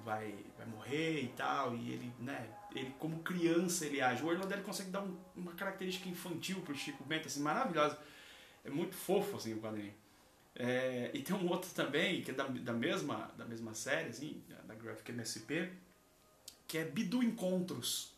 [0.04, 4.22] vai, vai morrer e tal, e ele, né, ele como criança ele age.
[4.22, 7.98] O Orlandelli consegue dar um, uma característica infantil pro Chico Bento, assim, maravilhosa.
[8.64, 9.94] É muito fofo, assim, o quadrinho.
[10.58, 14.42] É, e tem um outro também, que é da, da, mesma, da mesma série, assim,
[14.64, 15.70] da Graphic MSP,
[16.66, 18.15] que é Bidu Encontros.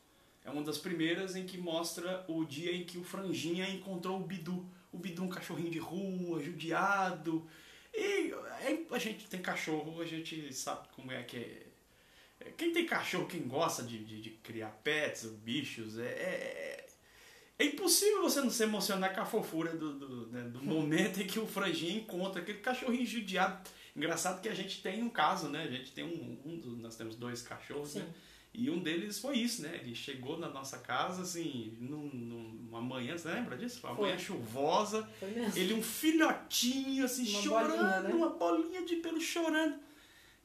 [0.48, 4.24] É uma das primeiras em que mostra o dia em que o Franjinha encontrou o
[4.24, 4.66] Bidu.
[4.90, 7.46] O Bidu, um cachorrinho de rua, judiado.
[7.94, 8.32] E
[8.90, 11.66] a gente tem cachorro, a gente sabe como é que é.
[12.40, 16.88] é quem tem cachorro, quem gosta de, de, de criar pets, bichos, é, é
[17.58, 21.26] é impossível você não se emocionar com a fofura do, do, né, do momento em
[21.26, 23.68] que o franjinha encontra aquele cachorrinho judiado.
[23.96, 25.64] Engraçado que a gente tem um caso, né?
[25.64, 28.06] A gente tem um, um nós temos dois cachorros, né?
[28.52, 29.78] E um deles foi isso, né?
[29.82, 33.86] Ele chegou na nossa casa, assim, num, numa manhã, você lembra disso?
[33.86, 35.08] Uma manhã chuvosa.
[35.54, 38.14] Ele um filhotinho, assim, uma chorando, bolinha, né?
[38.14, 39.78] uma bolinha de pelo chorando.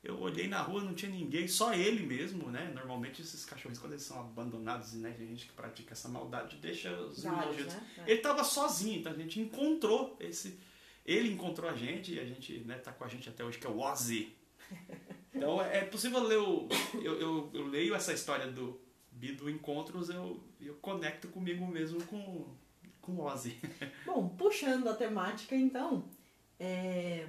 [0.04, 2.70] Eu olhei na rua, não tinha ninguém, só ele mesmo, né?
[2.76, 5.12] Normalmente esses cachorros, quando eles são abandonados, né?
[5.18, 7.88] Tem gente que pratica essa maldade, deixa os Vários, né?
[8.00, 8.12] É.
[8.12, 10.60] Ele tava sozinho, então a gente encontrou esse...
[11.06, 13.66] Ele encontrou a gente e a gente né, tá com a gente até hoje, que
[13.66, 14.36] é o Ozzy.
[15.34, 16.68] Então é possível ler o...
[16.96, 18.80] Eu, eu, eu leio essa história do
[19.12, 22.46] Bido Encontros, eu, eu conecto comigo mesmo com,
[23.02, 23.58] com Ozzy.
[24.06, 26.08] Bom, puxando a temática então,
[26.60, 27.28] é...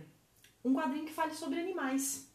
[0.65, 2.33] um quadrinho que fale sobre animais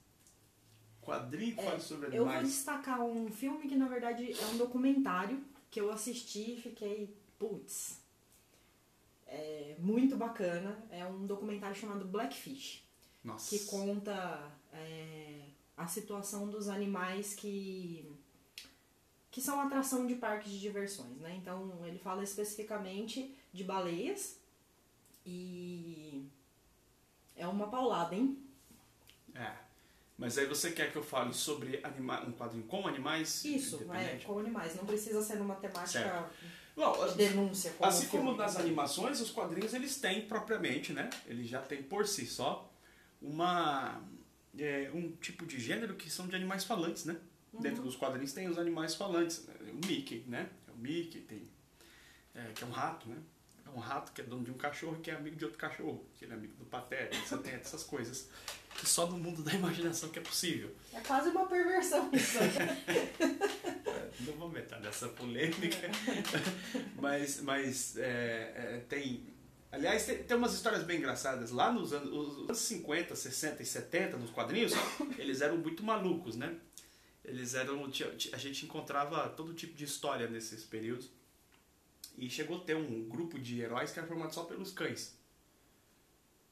[1.09, 2.27] quadrinho que é, fala sobre animais.
[2.27, 6.61] Eu vou destacar um filme que na verdade é um documentário que eu assisti e
[6.61, 8.01] fiquei, putz,
[9.25, 10.77] é muito bacana.
[10.91, 12.87] É um documentário chamado Blackfish.
[13.23, 13.49] Nossa.
[13.49, 15.38] Que conta é,
[15.79, 18.05] a situação dos animais que
[19.31, 21.35] que são atração de parques de diversões, né?
[21.37, 24.37] Então ele fala especificamente de baleias
[25.25, 26.25] e
[27.37, 28.37] é uma paulada, hein?
[29.33, 29.53] É.
[30.17, 33.45] Mas aí você quer que eu fale sobre anima um quadrinho com animais?
[33.45, 34.75] Isso, é, com animais.
[34.75, 37.11] Não precisa ser numa temática Certo.
[37.11, 37.71] De denúncia.
[37.77, 41.09] Como assim como nas animações, os quadrinhos eles têm propriamente, né?
[41.25, 42.69] Eles já têm por si só
[43.21, 44.01] uma
[44.63, 47.17] é, um tipo de gênero que são de animais falantes, né?
[47.53, 47.61] Uhum.
[47.61, 49.45] Dentro dos quadrinhos tem os animais falantes.
[49.47, 49.53] né?
[49.71, 50.49] O Mickey, né?
[50.67, 51.49] É o Mickey, tem
[52.35, 53.17] é, que é um rato, né?
[53.65, 55.59] É um rato que é dono de um cachorro e que é amigo de outro
[55.59, 58.29] cachorro, que ele é amigo do Pateta, tem essas coisas
[58.75, 60.73] que só no mundo da imaginação que é possível.
[60.93, 62.37] É quase uma perversão isso.
[63.89, 65.89] É, Não vou entrar nessa polêmica,
[66.95, 69.27] mas, mas é, é, tem.
[69.71, 71.51] Aliás, tem, tem umas histórias bem engraçadas.
[71.51, 74.73] Lá nos anos, os anos 50, 60 e 70, nos quadrinhos,
[75.17, 76.57] eles eram muito malucos, né?
[77.23, 77.85] Eles eram.
[78.33, 81.11] A gente encontrava todo tipo de história nesses períodos.
[82.17, 85.18] E chegou a ter um grupo de heróis que era formado só pelos cães.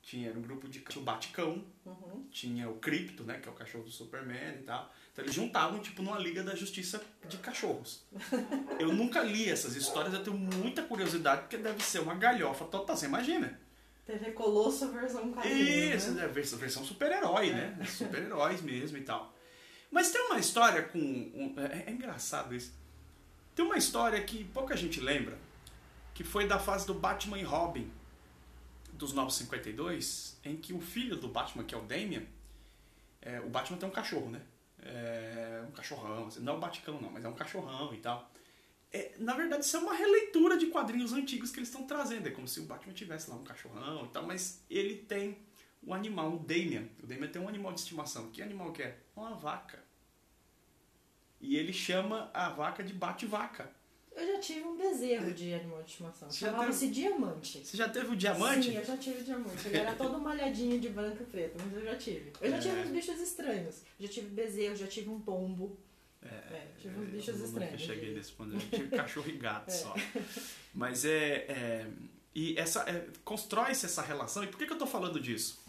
[0.07, 0.79] Tinha um grupo de.
[0.79, 2.25] Tinha o Baticão, Uhum.
[2.31, 4.89] tinha o Krypto, né, que é o cachorro do Superman e tal.
[5.11, 8.05] Então eles juntavam tipo numa liga da justiça de cachorros.
[8.79, 12.95] Eu nunca li essas histórias, eu tenho muita curiosidade porque deve ser uma galhofa total,
[12.95, 13.59] você imagina?
[14.05, 16.21] TV Colosso versão quadrinho, Isso, né?
[16.21, 17.77] é a versão, versão super-herói, né?
[17.85, 19.35] Super-heróis mesmo e tal.
[19.91, 20.99] Mas tem uma história com.
[20.99, 22.71] um- é, é engraçado isso.
[23.53, 25.37] Tem uma história que pouca gente lembra,
[26.13, 27.91] que foi da fase do Batman e Robin,
[28.97, 32.23] dos 952, em que o filho do Batman, que é o Damian,
[33.21, 34.41] é, o Batman tem um cachorro, né?
[34.79, 38.31] É, um cachorrão, assim, não é o Baticão não, mas é um cachorrão e tal.
[38.91, 42.27] É, na verdade, isso é uma releitura de quadrinhos antigos que eles estão trazendo.
[42.27, 45.37] É como se o Batman tivesse lá um cachorrão e tal, mas ele tem
[45.83, 46.87] um animal, um Damian.
[47.03, 48.29] O Damian tem um animal de estimação.
[48.31, 48.97] Que animal que é?
[49.15, 49.83] Uma vaca.
[51.39, 53.71] E ele chama a vaca de bate-vaca.
[54.19, 56.31] Eu já tive um bezerro de animal de estimação.
[56.31, 57.59] Chamava-se Diamante.
[57.63, 58.71] Você já teve o diamante?
[58.71, 59.67] Sim, eu já tive diamante.
[59.67, 62.33] Ele era todo malhadinho de branco e preto, mas eu já tive.
[62.41, 62.59] Eu já É.
[62.59, 63.75] tive uns bichos estranhos.
[63.99, 65.77] Já tive bezerro, já tive um pombo.
[66.23, 67.73] É, tive uns bichos eu estranhos.
[67.79, 68.53] Nunca cheguei nesse ponto.
[68.55, 69.71] Eu tive cachorro e gato É.
[69.71, 69.93] só.
[70.73, 71.45] Mas é.
[71.47, 71.87] é-
[72.33, 74.43] e essa é, constrói-se essa relação.
[74.43, 75.63] E por que, que eu tô falando disso?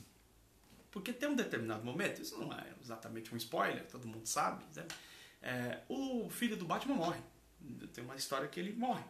[0.91, 4.87] Porque tem um determinado momento, isso não é exatamente um spoiler, todo mundo sabe, né?
[5.43, 7.21] É, o filho do Batman morre.
[7.93, 9.05] Tem uma história que ele morre.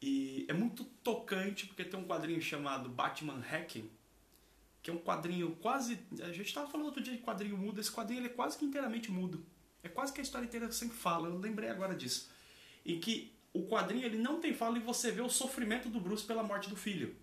[0.00, 3.90] E é muito tocante porque tem um quadrinho chamado Batman Hacking,
[4.82, 5.98] que é um quadrinho quase.
[6.22, 8.64] A gente estava falando outro dia de quadrinho mudo, esse quadrinho ele é quase que
[8.64, 9.44] inteiramente mudo.
[9.82, 12.30] É quase que a história inteira sempre fala, eu lembrei agora disso.
[12.84, 16.24] E que o quadrinho ele não tem fala e você vê o sofrimento do Bruce
[16.24, 17.16] pela morte do filho.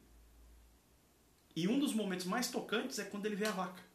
[1.56, 3.93] E um dos momentos mais tocantes é quando ele vê a vaca.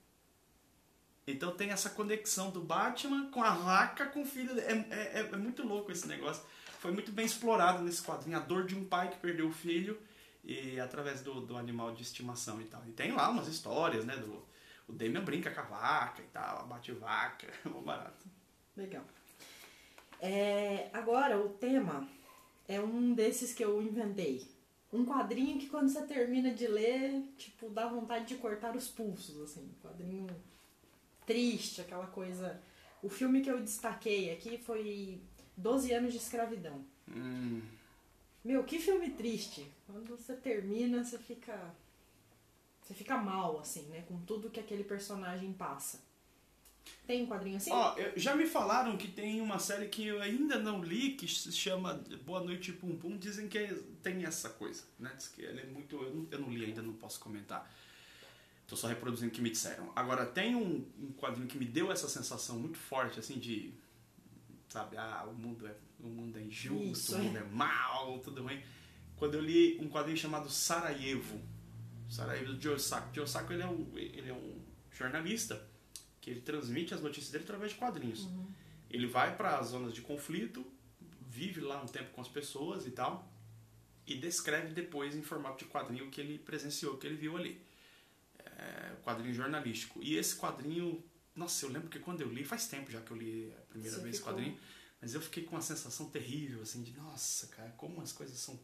[1.30, 4.58] Então tem essa conexão do Batman com a vaca com o filho.
[4.60, 6.42] É, é, é muito louco esse negócio.
[6.80, 8.38] Foi muito bem explorado nesse quadrinho.
[8.38, 10.00] A dor de um pai que perdeu o filho
[10.42, 12.82] e através do, do animal de estimação e tal.
[12.86, 14.16] E tem lá umas histórias, né?
[14.16, 14.42] Do,
[14.88, 18.24] o Damian brinca com a vaca e tal, bate vaca, é mó barato.
[18.74, 19.04] Legal.
[20.20, 22.08] É, agora, o tema
[22.66, 24.48] é um desses que eu inventei.
[24.90, 29.38] Um quadrinho que quando você termina de ler, tipo, dá vontade de cortar os pulsos,
[29.42, 29.60] assim.
[29.62, 30.26] Um quadrinho
[31.28, 32.60] triste, aquela coisa...
[33.02, 35.20] O filme que eu destaquei aqui foi
[35.56, 36.84] 12 anos de escravidão.
[37.08, 37.62] Hum,
[38.44, 39.64] Meu, que filme triste.
[39.86, 41.56] Quando você termina, você fica.
[42.82, 44.02] Você fica mal, assim, né?
[44.08, 46.00] Com tudo que aquele personagem passa.
[47.06, 47.70] Tem um quadrinho assim?
[47.70, 51.28] Ó, eu- já me falaram que tem uma série que eu ainda não li, que
[51.28, 53.16] se chama Boa Noite Pum Pum.
[53.16, 55.12] Dizem que é- tem essa coisa, né?
[55.16, 55.94] Diz que ela é muito.
[56.02, 57.70] Eu não, eu não li ainda, não posso comentar.
[58.68, 59.90] Tô só reproduzindo o que me disseram.
[59.96, 63.72] Agora, tem um, um quadrinho que me deu essa sensação muito forte, assim, de.
[64.68, 68.42] Sabe, ah, o mundo é, o mundo é injusto, Isso, o mundo é mal, tudo
[68.42, 68.62] ruim.
[69.16, 71.40] Quando eu li um quadrinho chamado Sarajevo.
[72.11, 73.09] Sarajevo do Joe Sacco.
[73.14, 74.61] Joe Sacco, ele é um, ele é um
[74.92, 75.66] jornalista
[76.20, 78.28] que ele transmite as notícias dele através de quadrinhos.
[78.90, 80.66] Ele vai para as zonas de conflito,
[81.26, 83.33] vive lá um tempo com as pessoas e tal,
[84.07, 87.35] e descreve depois em formato de quadrinho o que ele presenciou, o que ele viu
[87.35, 87.66] ali.
[88.58, 90.00] É, quadrinho jornalístico.
[90.02, 91.02] E esse quadrinho,
[91.34, 93.96] nossa, eu lembro que quando eu li, faz tempo já que eu li a primeira
[93.96, 94.58] Você vez esse quadrinho,
[95.00, 98.58] mas eu fiquei com uma sensação terrível, assim, de nossa, cara, como as coisas são.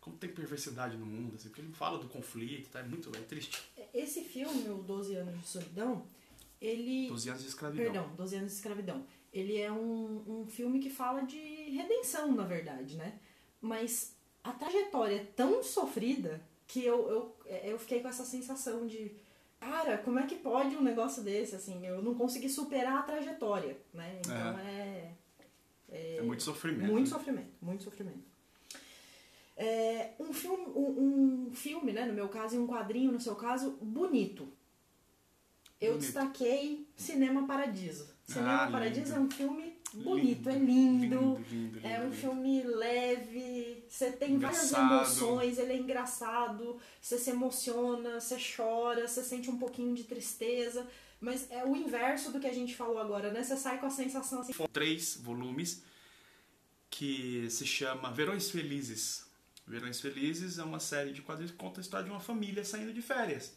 [0.00, 2.80] Como tem perversidade no mundo, assim, porque ele fala do conflito, tá?
[2.80, 3.62] É muito é triste.
[3.92, 6.06] Esse filme, o 12 Anos de Solidão,
[6.60, 7.08] ele.
[7.08, 7.84] 12 anos de escravidão.
[7.84, 9.06] Perdão, 12 Anos de Escravidão.
[9.32, 11.38] Ele é um, um filme que fala de
[11.70, 13.18] redenção, na verdade, né?
[13.60, 19.12] Mas a trajetória é tão sofrida que eu, eu, eu fiquei com essa sensação de.
[19.58, 21.56] Cara, como é que pode um negócio desse?
[21.56, 24.20] Assim, eu não consegui superar a trajetória, né?
[24.20, 25.12] Então é.
[25.88, 26.90] É, é muito sofrimento.
[26.90, 27.16] Muito né?
[27.16, 28.30] sofrimento, muito sofrimento.
[29.56, 33.34] É, um, filme, um, um, filme, né, no meu caso, e um quadrinho, no seu
[33.34, 34.48] caso, bonito.
[35.80, 36.06] Eu bonito.
[36.06, 38.08] destaquei Cinema Paradiso.
[38.24, 39.16] Cinema ah, Paradiso lindo.
[39.16, 44.88] é um filme bonito, lindo, é lindo, lindo, é um filme leve, você tem engraçado.
[44.88, 50.04] várias emoções, ele é engraçado, você se emociona, você chora, você sente um pouquinho de
[50.04, 50.86] tristeza,
[51.20, 53.42] mas é o inverso do que a gente falou agora, né?
[53.42, 54.52] Você sai com a sensação assim.
[54.72, 55.82] Três volumes
[56.88, 59.26] que se chama Verões Felizes.
[59.66, 62.92] Verões Felizes é uma série de quadrinhos que conta a história de uma família saindo
[62.92, 63.52] de férias.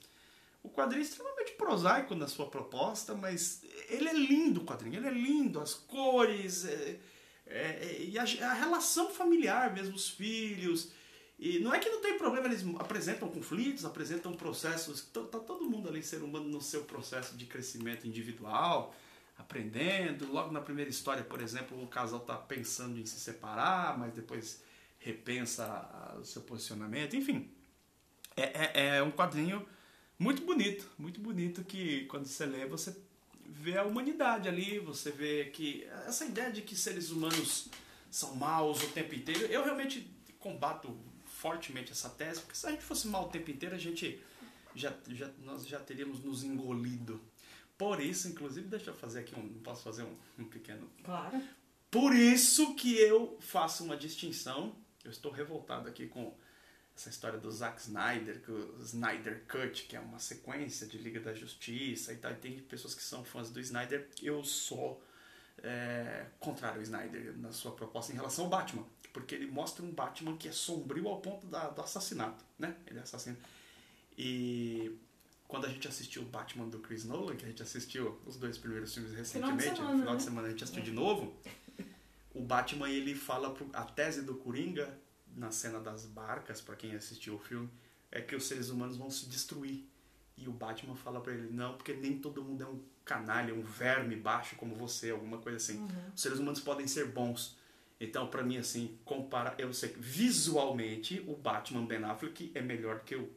[0.64, 5.08] O quadrinho é extremamente prosaico na sua proposta, mas ele é lindo o quadrinho, ele
[5.08, 7.00] é lindo, as cores, é,
[7.46, 10.92] é, é, e a, a, relação familiar mesmo, os filhos.
[11.38, 15.66] E não é que não tem problema, eles apresentam conflitos, apresentam processos, tá, tá todo
[15.66, 18.96] mundo ali, ser humano, no seu processo de crescimento individual,
[19.38, 20.32] aprendendo.
[20.32, 24.64] Logo na primeira história, por exemplo, o casal está pensando em se separar, mas depois
[24.98, 27.52] repensa o seu posicionamento, enfim.
[28.38, 29.68] É, é, é um quadrinho
[30.18, 32.96] muito bonito, muito bonito que quando você lê você
[33.46, 37.70] vê a humanidade ali, você vê que essa ideia de que seres humanos
[38.10, 42.84] são maus o tempo inteiro, eu realmente combato fortemente essa tese, porque se a gente
[42.84, 44.20] fosse mal o tempo inteiro, a gente
[44.76, 47.22] já, já nós já teríamos nos engolido.
[47.78, 50.90] Por isso, inclusive, deixa eu fazer aqui um, posso fazer um, um pequeno.
[51.04, 51.42] Claro.
[51.90, 54.76] Por isso que eu faço uma distinção.
[55.04, 56.34] Eu estou revoltado aqui com
[56.96, 61.20] essa história do Zack Snyder, que o Snyder Cut, que é uma sequência de Liga
[61.20, 62.32] da Justiça e tal.
[62.32, 64.08] E tem pessoas que são fãs do Snyder.
[64.22, 65.04] Eu sou
[65.64, 69.92] é, contrário ao Snyder na sua proposta em relação ao Batman, porque ele mostra um
[69.92, 72.76] Batman que é sombrio ao ponto da, do assassinato, né?
[72.86, 73.38] Ele é assassino.
[74.16, 74.96] E
[75.48, 78.58] quando a gente assistiu o Batman do Chris Nolan, que a gente assistiu os dois
[78.58, 80.20] primeiros filmes recentemente, no final de né?
[80.20, 80.86] semana a gente assistiu é.
[80.86, 81.36] de novo,
[82.36, 84.96] o Batman ele fala pro, a tese do Coringa
[85.36, 87.70] na cena das barcas, para quem assistiu o filme,
[88.12, 89.88] é que os seres humanos vão se destruir.
[90.38, 93.62] E o Batman fala para ele: não, porque nem todo mundo é um canalha, um
[93.62, 95.78] verme baixo como você, alguma coisa assim.
[95.80, 96.12] Uhum.
[96.16, 97.58] Os seres humanos podem ser bons.
[98.00, 99.56] Então, para mim, assim, compara.
[99.58, 103.32] Eu sei que visualmente o Batman Ben Affleck é melhor que o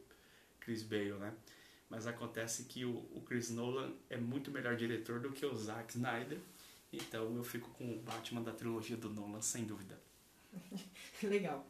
[0.61, 1.33] Chris Bale, né?
[1.89, 5.93] Mas acontece que o, o Chris Nolan é muito melhor diretor do que o Zack
[5.93, 6.39] Snyder.
[6.93, 10.01] Então eu fico com o Batman da trilogia do Nolan, sem dúvida.
[11.23, 11.67] Legal.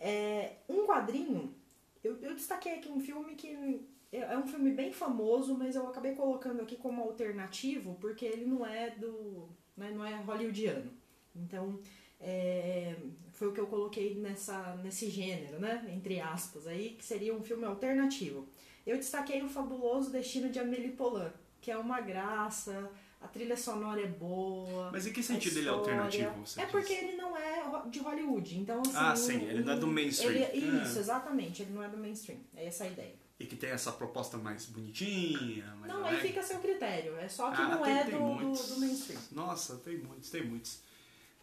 [0.00, 1.54] É, um quadrinho,
[2.02, 6.14] eu, eu destaquei aqui um filme que é um filme bem famoso, mas eu acabei
[6.14, 9.48] colocando aqui como alternativo porque ele não é do.
[9.76, 10.90] Né, não é hollywoodiano.
[11.36, 11.78] Então,
[12.18, 12.96] é,
[13.32, 15.86] foi o que eu coloquei nessa, nesse gênero, né?
[15.94, 18.48] Entre aspas, aí, que seria um filme alternativo.
[18.86, 24.00] Eu destaquei o fabuloso Destino de Amélie Poulain, que é uma graça, a trilha sonora
[24.00, 24.90] é boa.
[24.90, 26.30] Mas em que sentido ele é alternativo?
[26.30, 26.70] é diz?
[26.70, 28.58] porque ele não é de Hollywood.
[28.58, 30.32] Então, assim, ah, sim, ele não é do mainstream.
[30.32, 30.82] Ele, é.
[30.82, 32.38] isso, exatamente, ele não é do mainstream.
[32.56, 33.14] É essa a ideia.
[33.38, 35.74] E que tem essa proposta mais bonitinha.
[35.76, 37.16] Mais não, aí fica a seu critério.
[37.16, 39.20] É só que ah, não tem, é tem do, do, do, mainstream.
[39.32, 40.80] Nossa, tem muitos, tem muitos.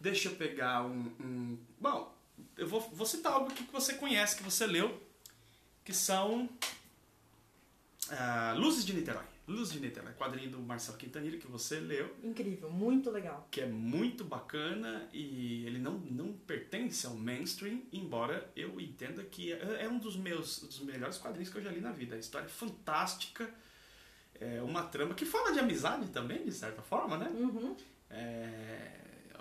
[0.00, 1.12] Deixa eu pegar um.
[1.20, 1.58] um...
[1.80, 2.14] Bom,
[2.56, 5.00] eu vou, vou citar algo que você conhece, que você leu,
[5.84, 6.48] que são
[8.10, 9.24] uh, Luzes de Niterói.
[9.48, 12.14] Luz de Niterói, quadrinho do Marcelo Quintanilha que você leu.
[12.22, 13.48] Incrível, muito legal.
[13.50, 19.50] Que é muito bacana e ele não, não pertence ao mainstream, embora eu entenda que
[19.50, 22.14] é, é um dos meus dos melhores quadrinhos que eu já li na vida.
[22.14, 23.50] A história é fantástica,
[24.34, 27.30] é uma trama que fala de amizade também, de certa forma, né?
[27.30, 27.74] Uhum.
[28.10, 28.90] É,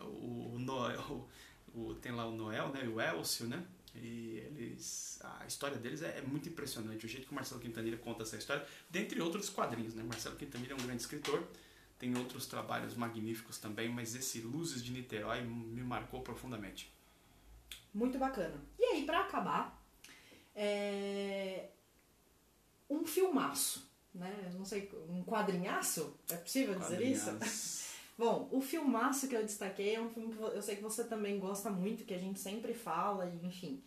[0.04, 1.28] o, Noel,
[1.76, 2.88] o, tem lá o Noel, né?
[2.88, 3.62] O Elcio, né?
[4.02, 7.06] E eles, a história deles é, é, muito impressionante.
[7.06, 10.04] O jeito que o Marcelo Quintanilha conta essa história, dentre outros quadrinhos, né?
[10.04, 11.48] Marcelo Quintanilha é um grande escritor,
[11.98, 16.94] tem outros trabalhos magníficos também, mas esse Luzes de Niterói me marcou profundamente.
[17.94, 18.62] Muito bacana.
[18.78, 19.84] E aí, para acabar,
[20.56, 21.70] é...
[22.90, 24.52] um filmaço, né?
[24.54, 26.16] não sei, um quadrinhaço?
[26.30, 27.32] É possível dizer isso?
[28.18, 31.40] Bom, o filmaço que eu destaquei é um filme que eu sei que você também
[31.40, 33.84] gosta muito, que a gente sempre fala, enfim.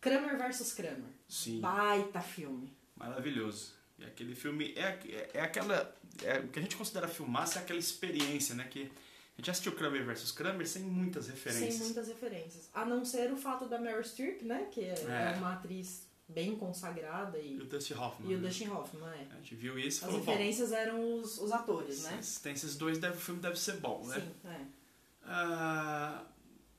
[0.00, 1.10] Kramer versus Kramer.
[1.26, 1.60] Sim.
[1.60, 2.76] Baita filme.
[2.94, 3.74] Maravilhoso.
[3.98, 5.96] E aquele filme é, é, é aquela.
[6.22, 8.66] É, o que a gente considera filmaço é aquela experiência, né?
[8.68, 11.74] Que a gente assistiu Kramer versus Kramer sem muitas referências.
[11.74, 12.68] Sem muitas referências.
[12.74, 14.68] A não ser o fato da Meryl Streep, né?
[14.70, 15.38] Que é, é.
[15.38, 18.30] uma atriz bem consagrada e, e o Dustin Hoffman.
[18.30, 18.48] E o né?
[18.48, 19.26] Dustin Hoffman, é.
[19.30, 22.20] A gente viu isso e As referências eram os, os atores, né?
[22.42, 24.20] Tem esses dois, deve, o filme deve ser bom, né?
[24.20, 24.80] Sim, é.
[25.22, 26.26] Uh,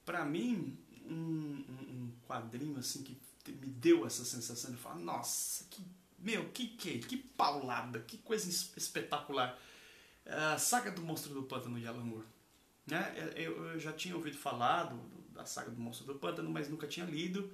[0.05, 3.17] pra mim, um, um, quadrinho assim que
[3.51, 5.83] me deu essa sensação de falar, nossa, que
[6.21, 8.47] meu, que que, que paulada, que coisa
[8.77, 9.57] espetacular.
[10.25, 12.27] A uh, saga do Monstro do Pântano de Alan Moore.
[12.85, 13.33] Né?
[13.35, 14.99] Eu, eu já tinha ouvido falar do,
[15.33, 17.51] da saga do Monstro do Pântano, mas nunca tinha lido.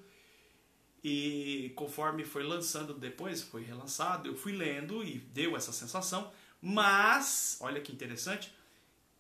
[1.04, 6.32] E conforme foi lançando depois, foi relançado, eu fui lendo e deu essa sensação.
[6.62, 8.52] Mas, olha que interessante,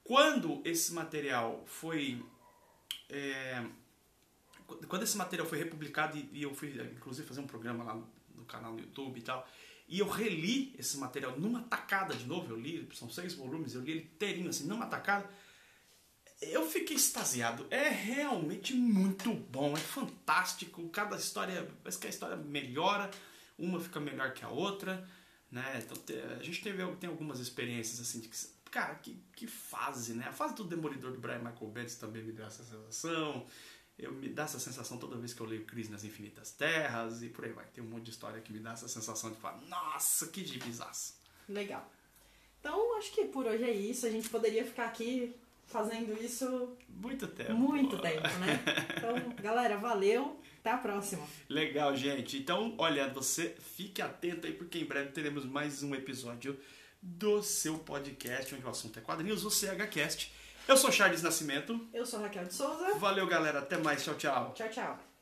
[0.03, 2.23] quando esse material foi.
[3.09, 3.63] É,
[4.87, 7.95] quando esse material foi republicado e, e, eu fui, inclusive, fazer um programa lá
[8.35, 9.47] no, canal no YouTube e tal,
[9.87, 13.81] e eu reli esse material numa tacada de novo, eu li, são seis volumes, eu
[13.81, 15.29] li ele inteirinho, assim, numa tacada
[16.41, 17.65] eu fiquei extasiado.
[17.69, 20.87] É realmente muito bom, é fantástico.
[20.89, 23.09] Cada história, parece que a história melhora,
[23.57, 25.07] uma fica melhor que a outra,
[25.51, 25.83] né?
[25.83, 25.97] Então,
[26.39, 28.37] a gente teve tem algumas experiências assim de que,
[28.69, 30.25] cara, que, que fase, né?
[30.27, 33.45] A fase do Demolidor do Brian Michael Bendis também me deu essa sensação.
[33.97, 37.29] Eu me dá essa sensação toda vez que eu leio Crise nas Infinitas Terras e
[37.29, 37.65] por aí vai.
[37.65, 41.15] Tem um monte de história que me dá essa sensação de falar, nossa, que gibizaço.
[41.49, 41.91] Legal.
[42.59, 44.05] Então, acho que por hoje é isso.
[44.05, 45.35] A gente poderia ficar aqui
[45.67, 47.53] fazendo isso muito tempo.
[47.53, 48.59] Muito tempo, né?
[48.97, 50.39] Então, galera, valeu.
[50.59, 51.25] Até a próxima.
[51.47, 52.37] Legal, gente.
[52.37, 56.59] Então, olha, você fique atento aí, porque em breve teremos mais um episódio
[57.01, 60.33] do seu podcast, onde o assunto é quadrinhos, o CHCast.
[60.67, 61.79] Eu sou Charles Nascimento.
[61.93, 62.95] Eu sou Raquel de Souza.
[62.95, 63.59] Valeu, galera.
[63.59, 64.03] Até mais.
[64.03, 64.53] Tchau, tchau.
[64.53, 65.16] Tchau, tchau.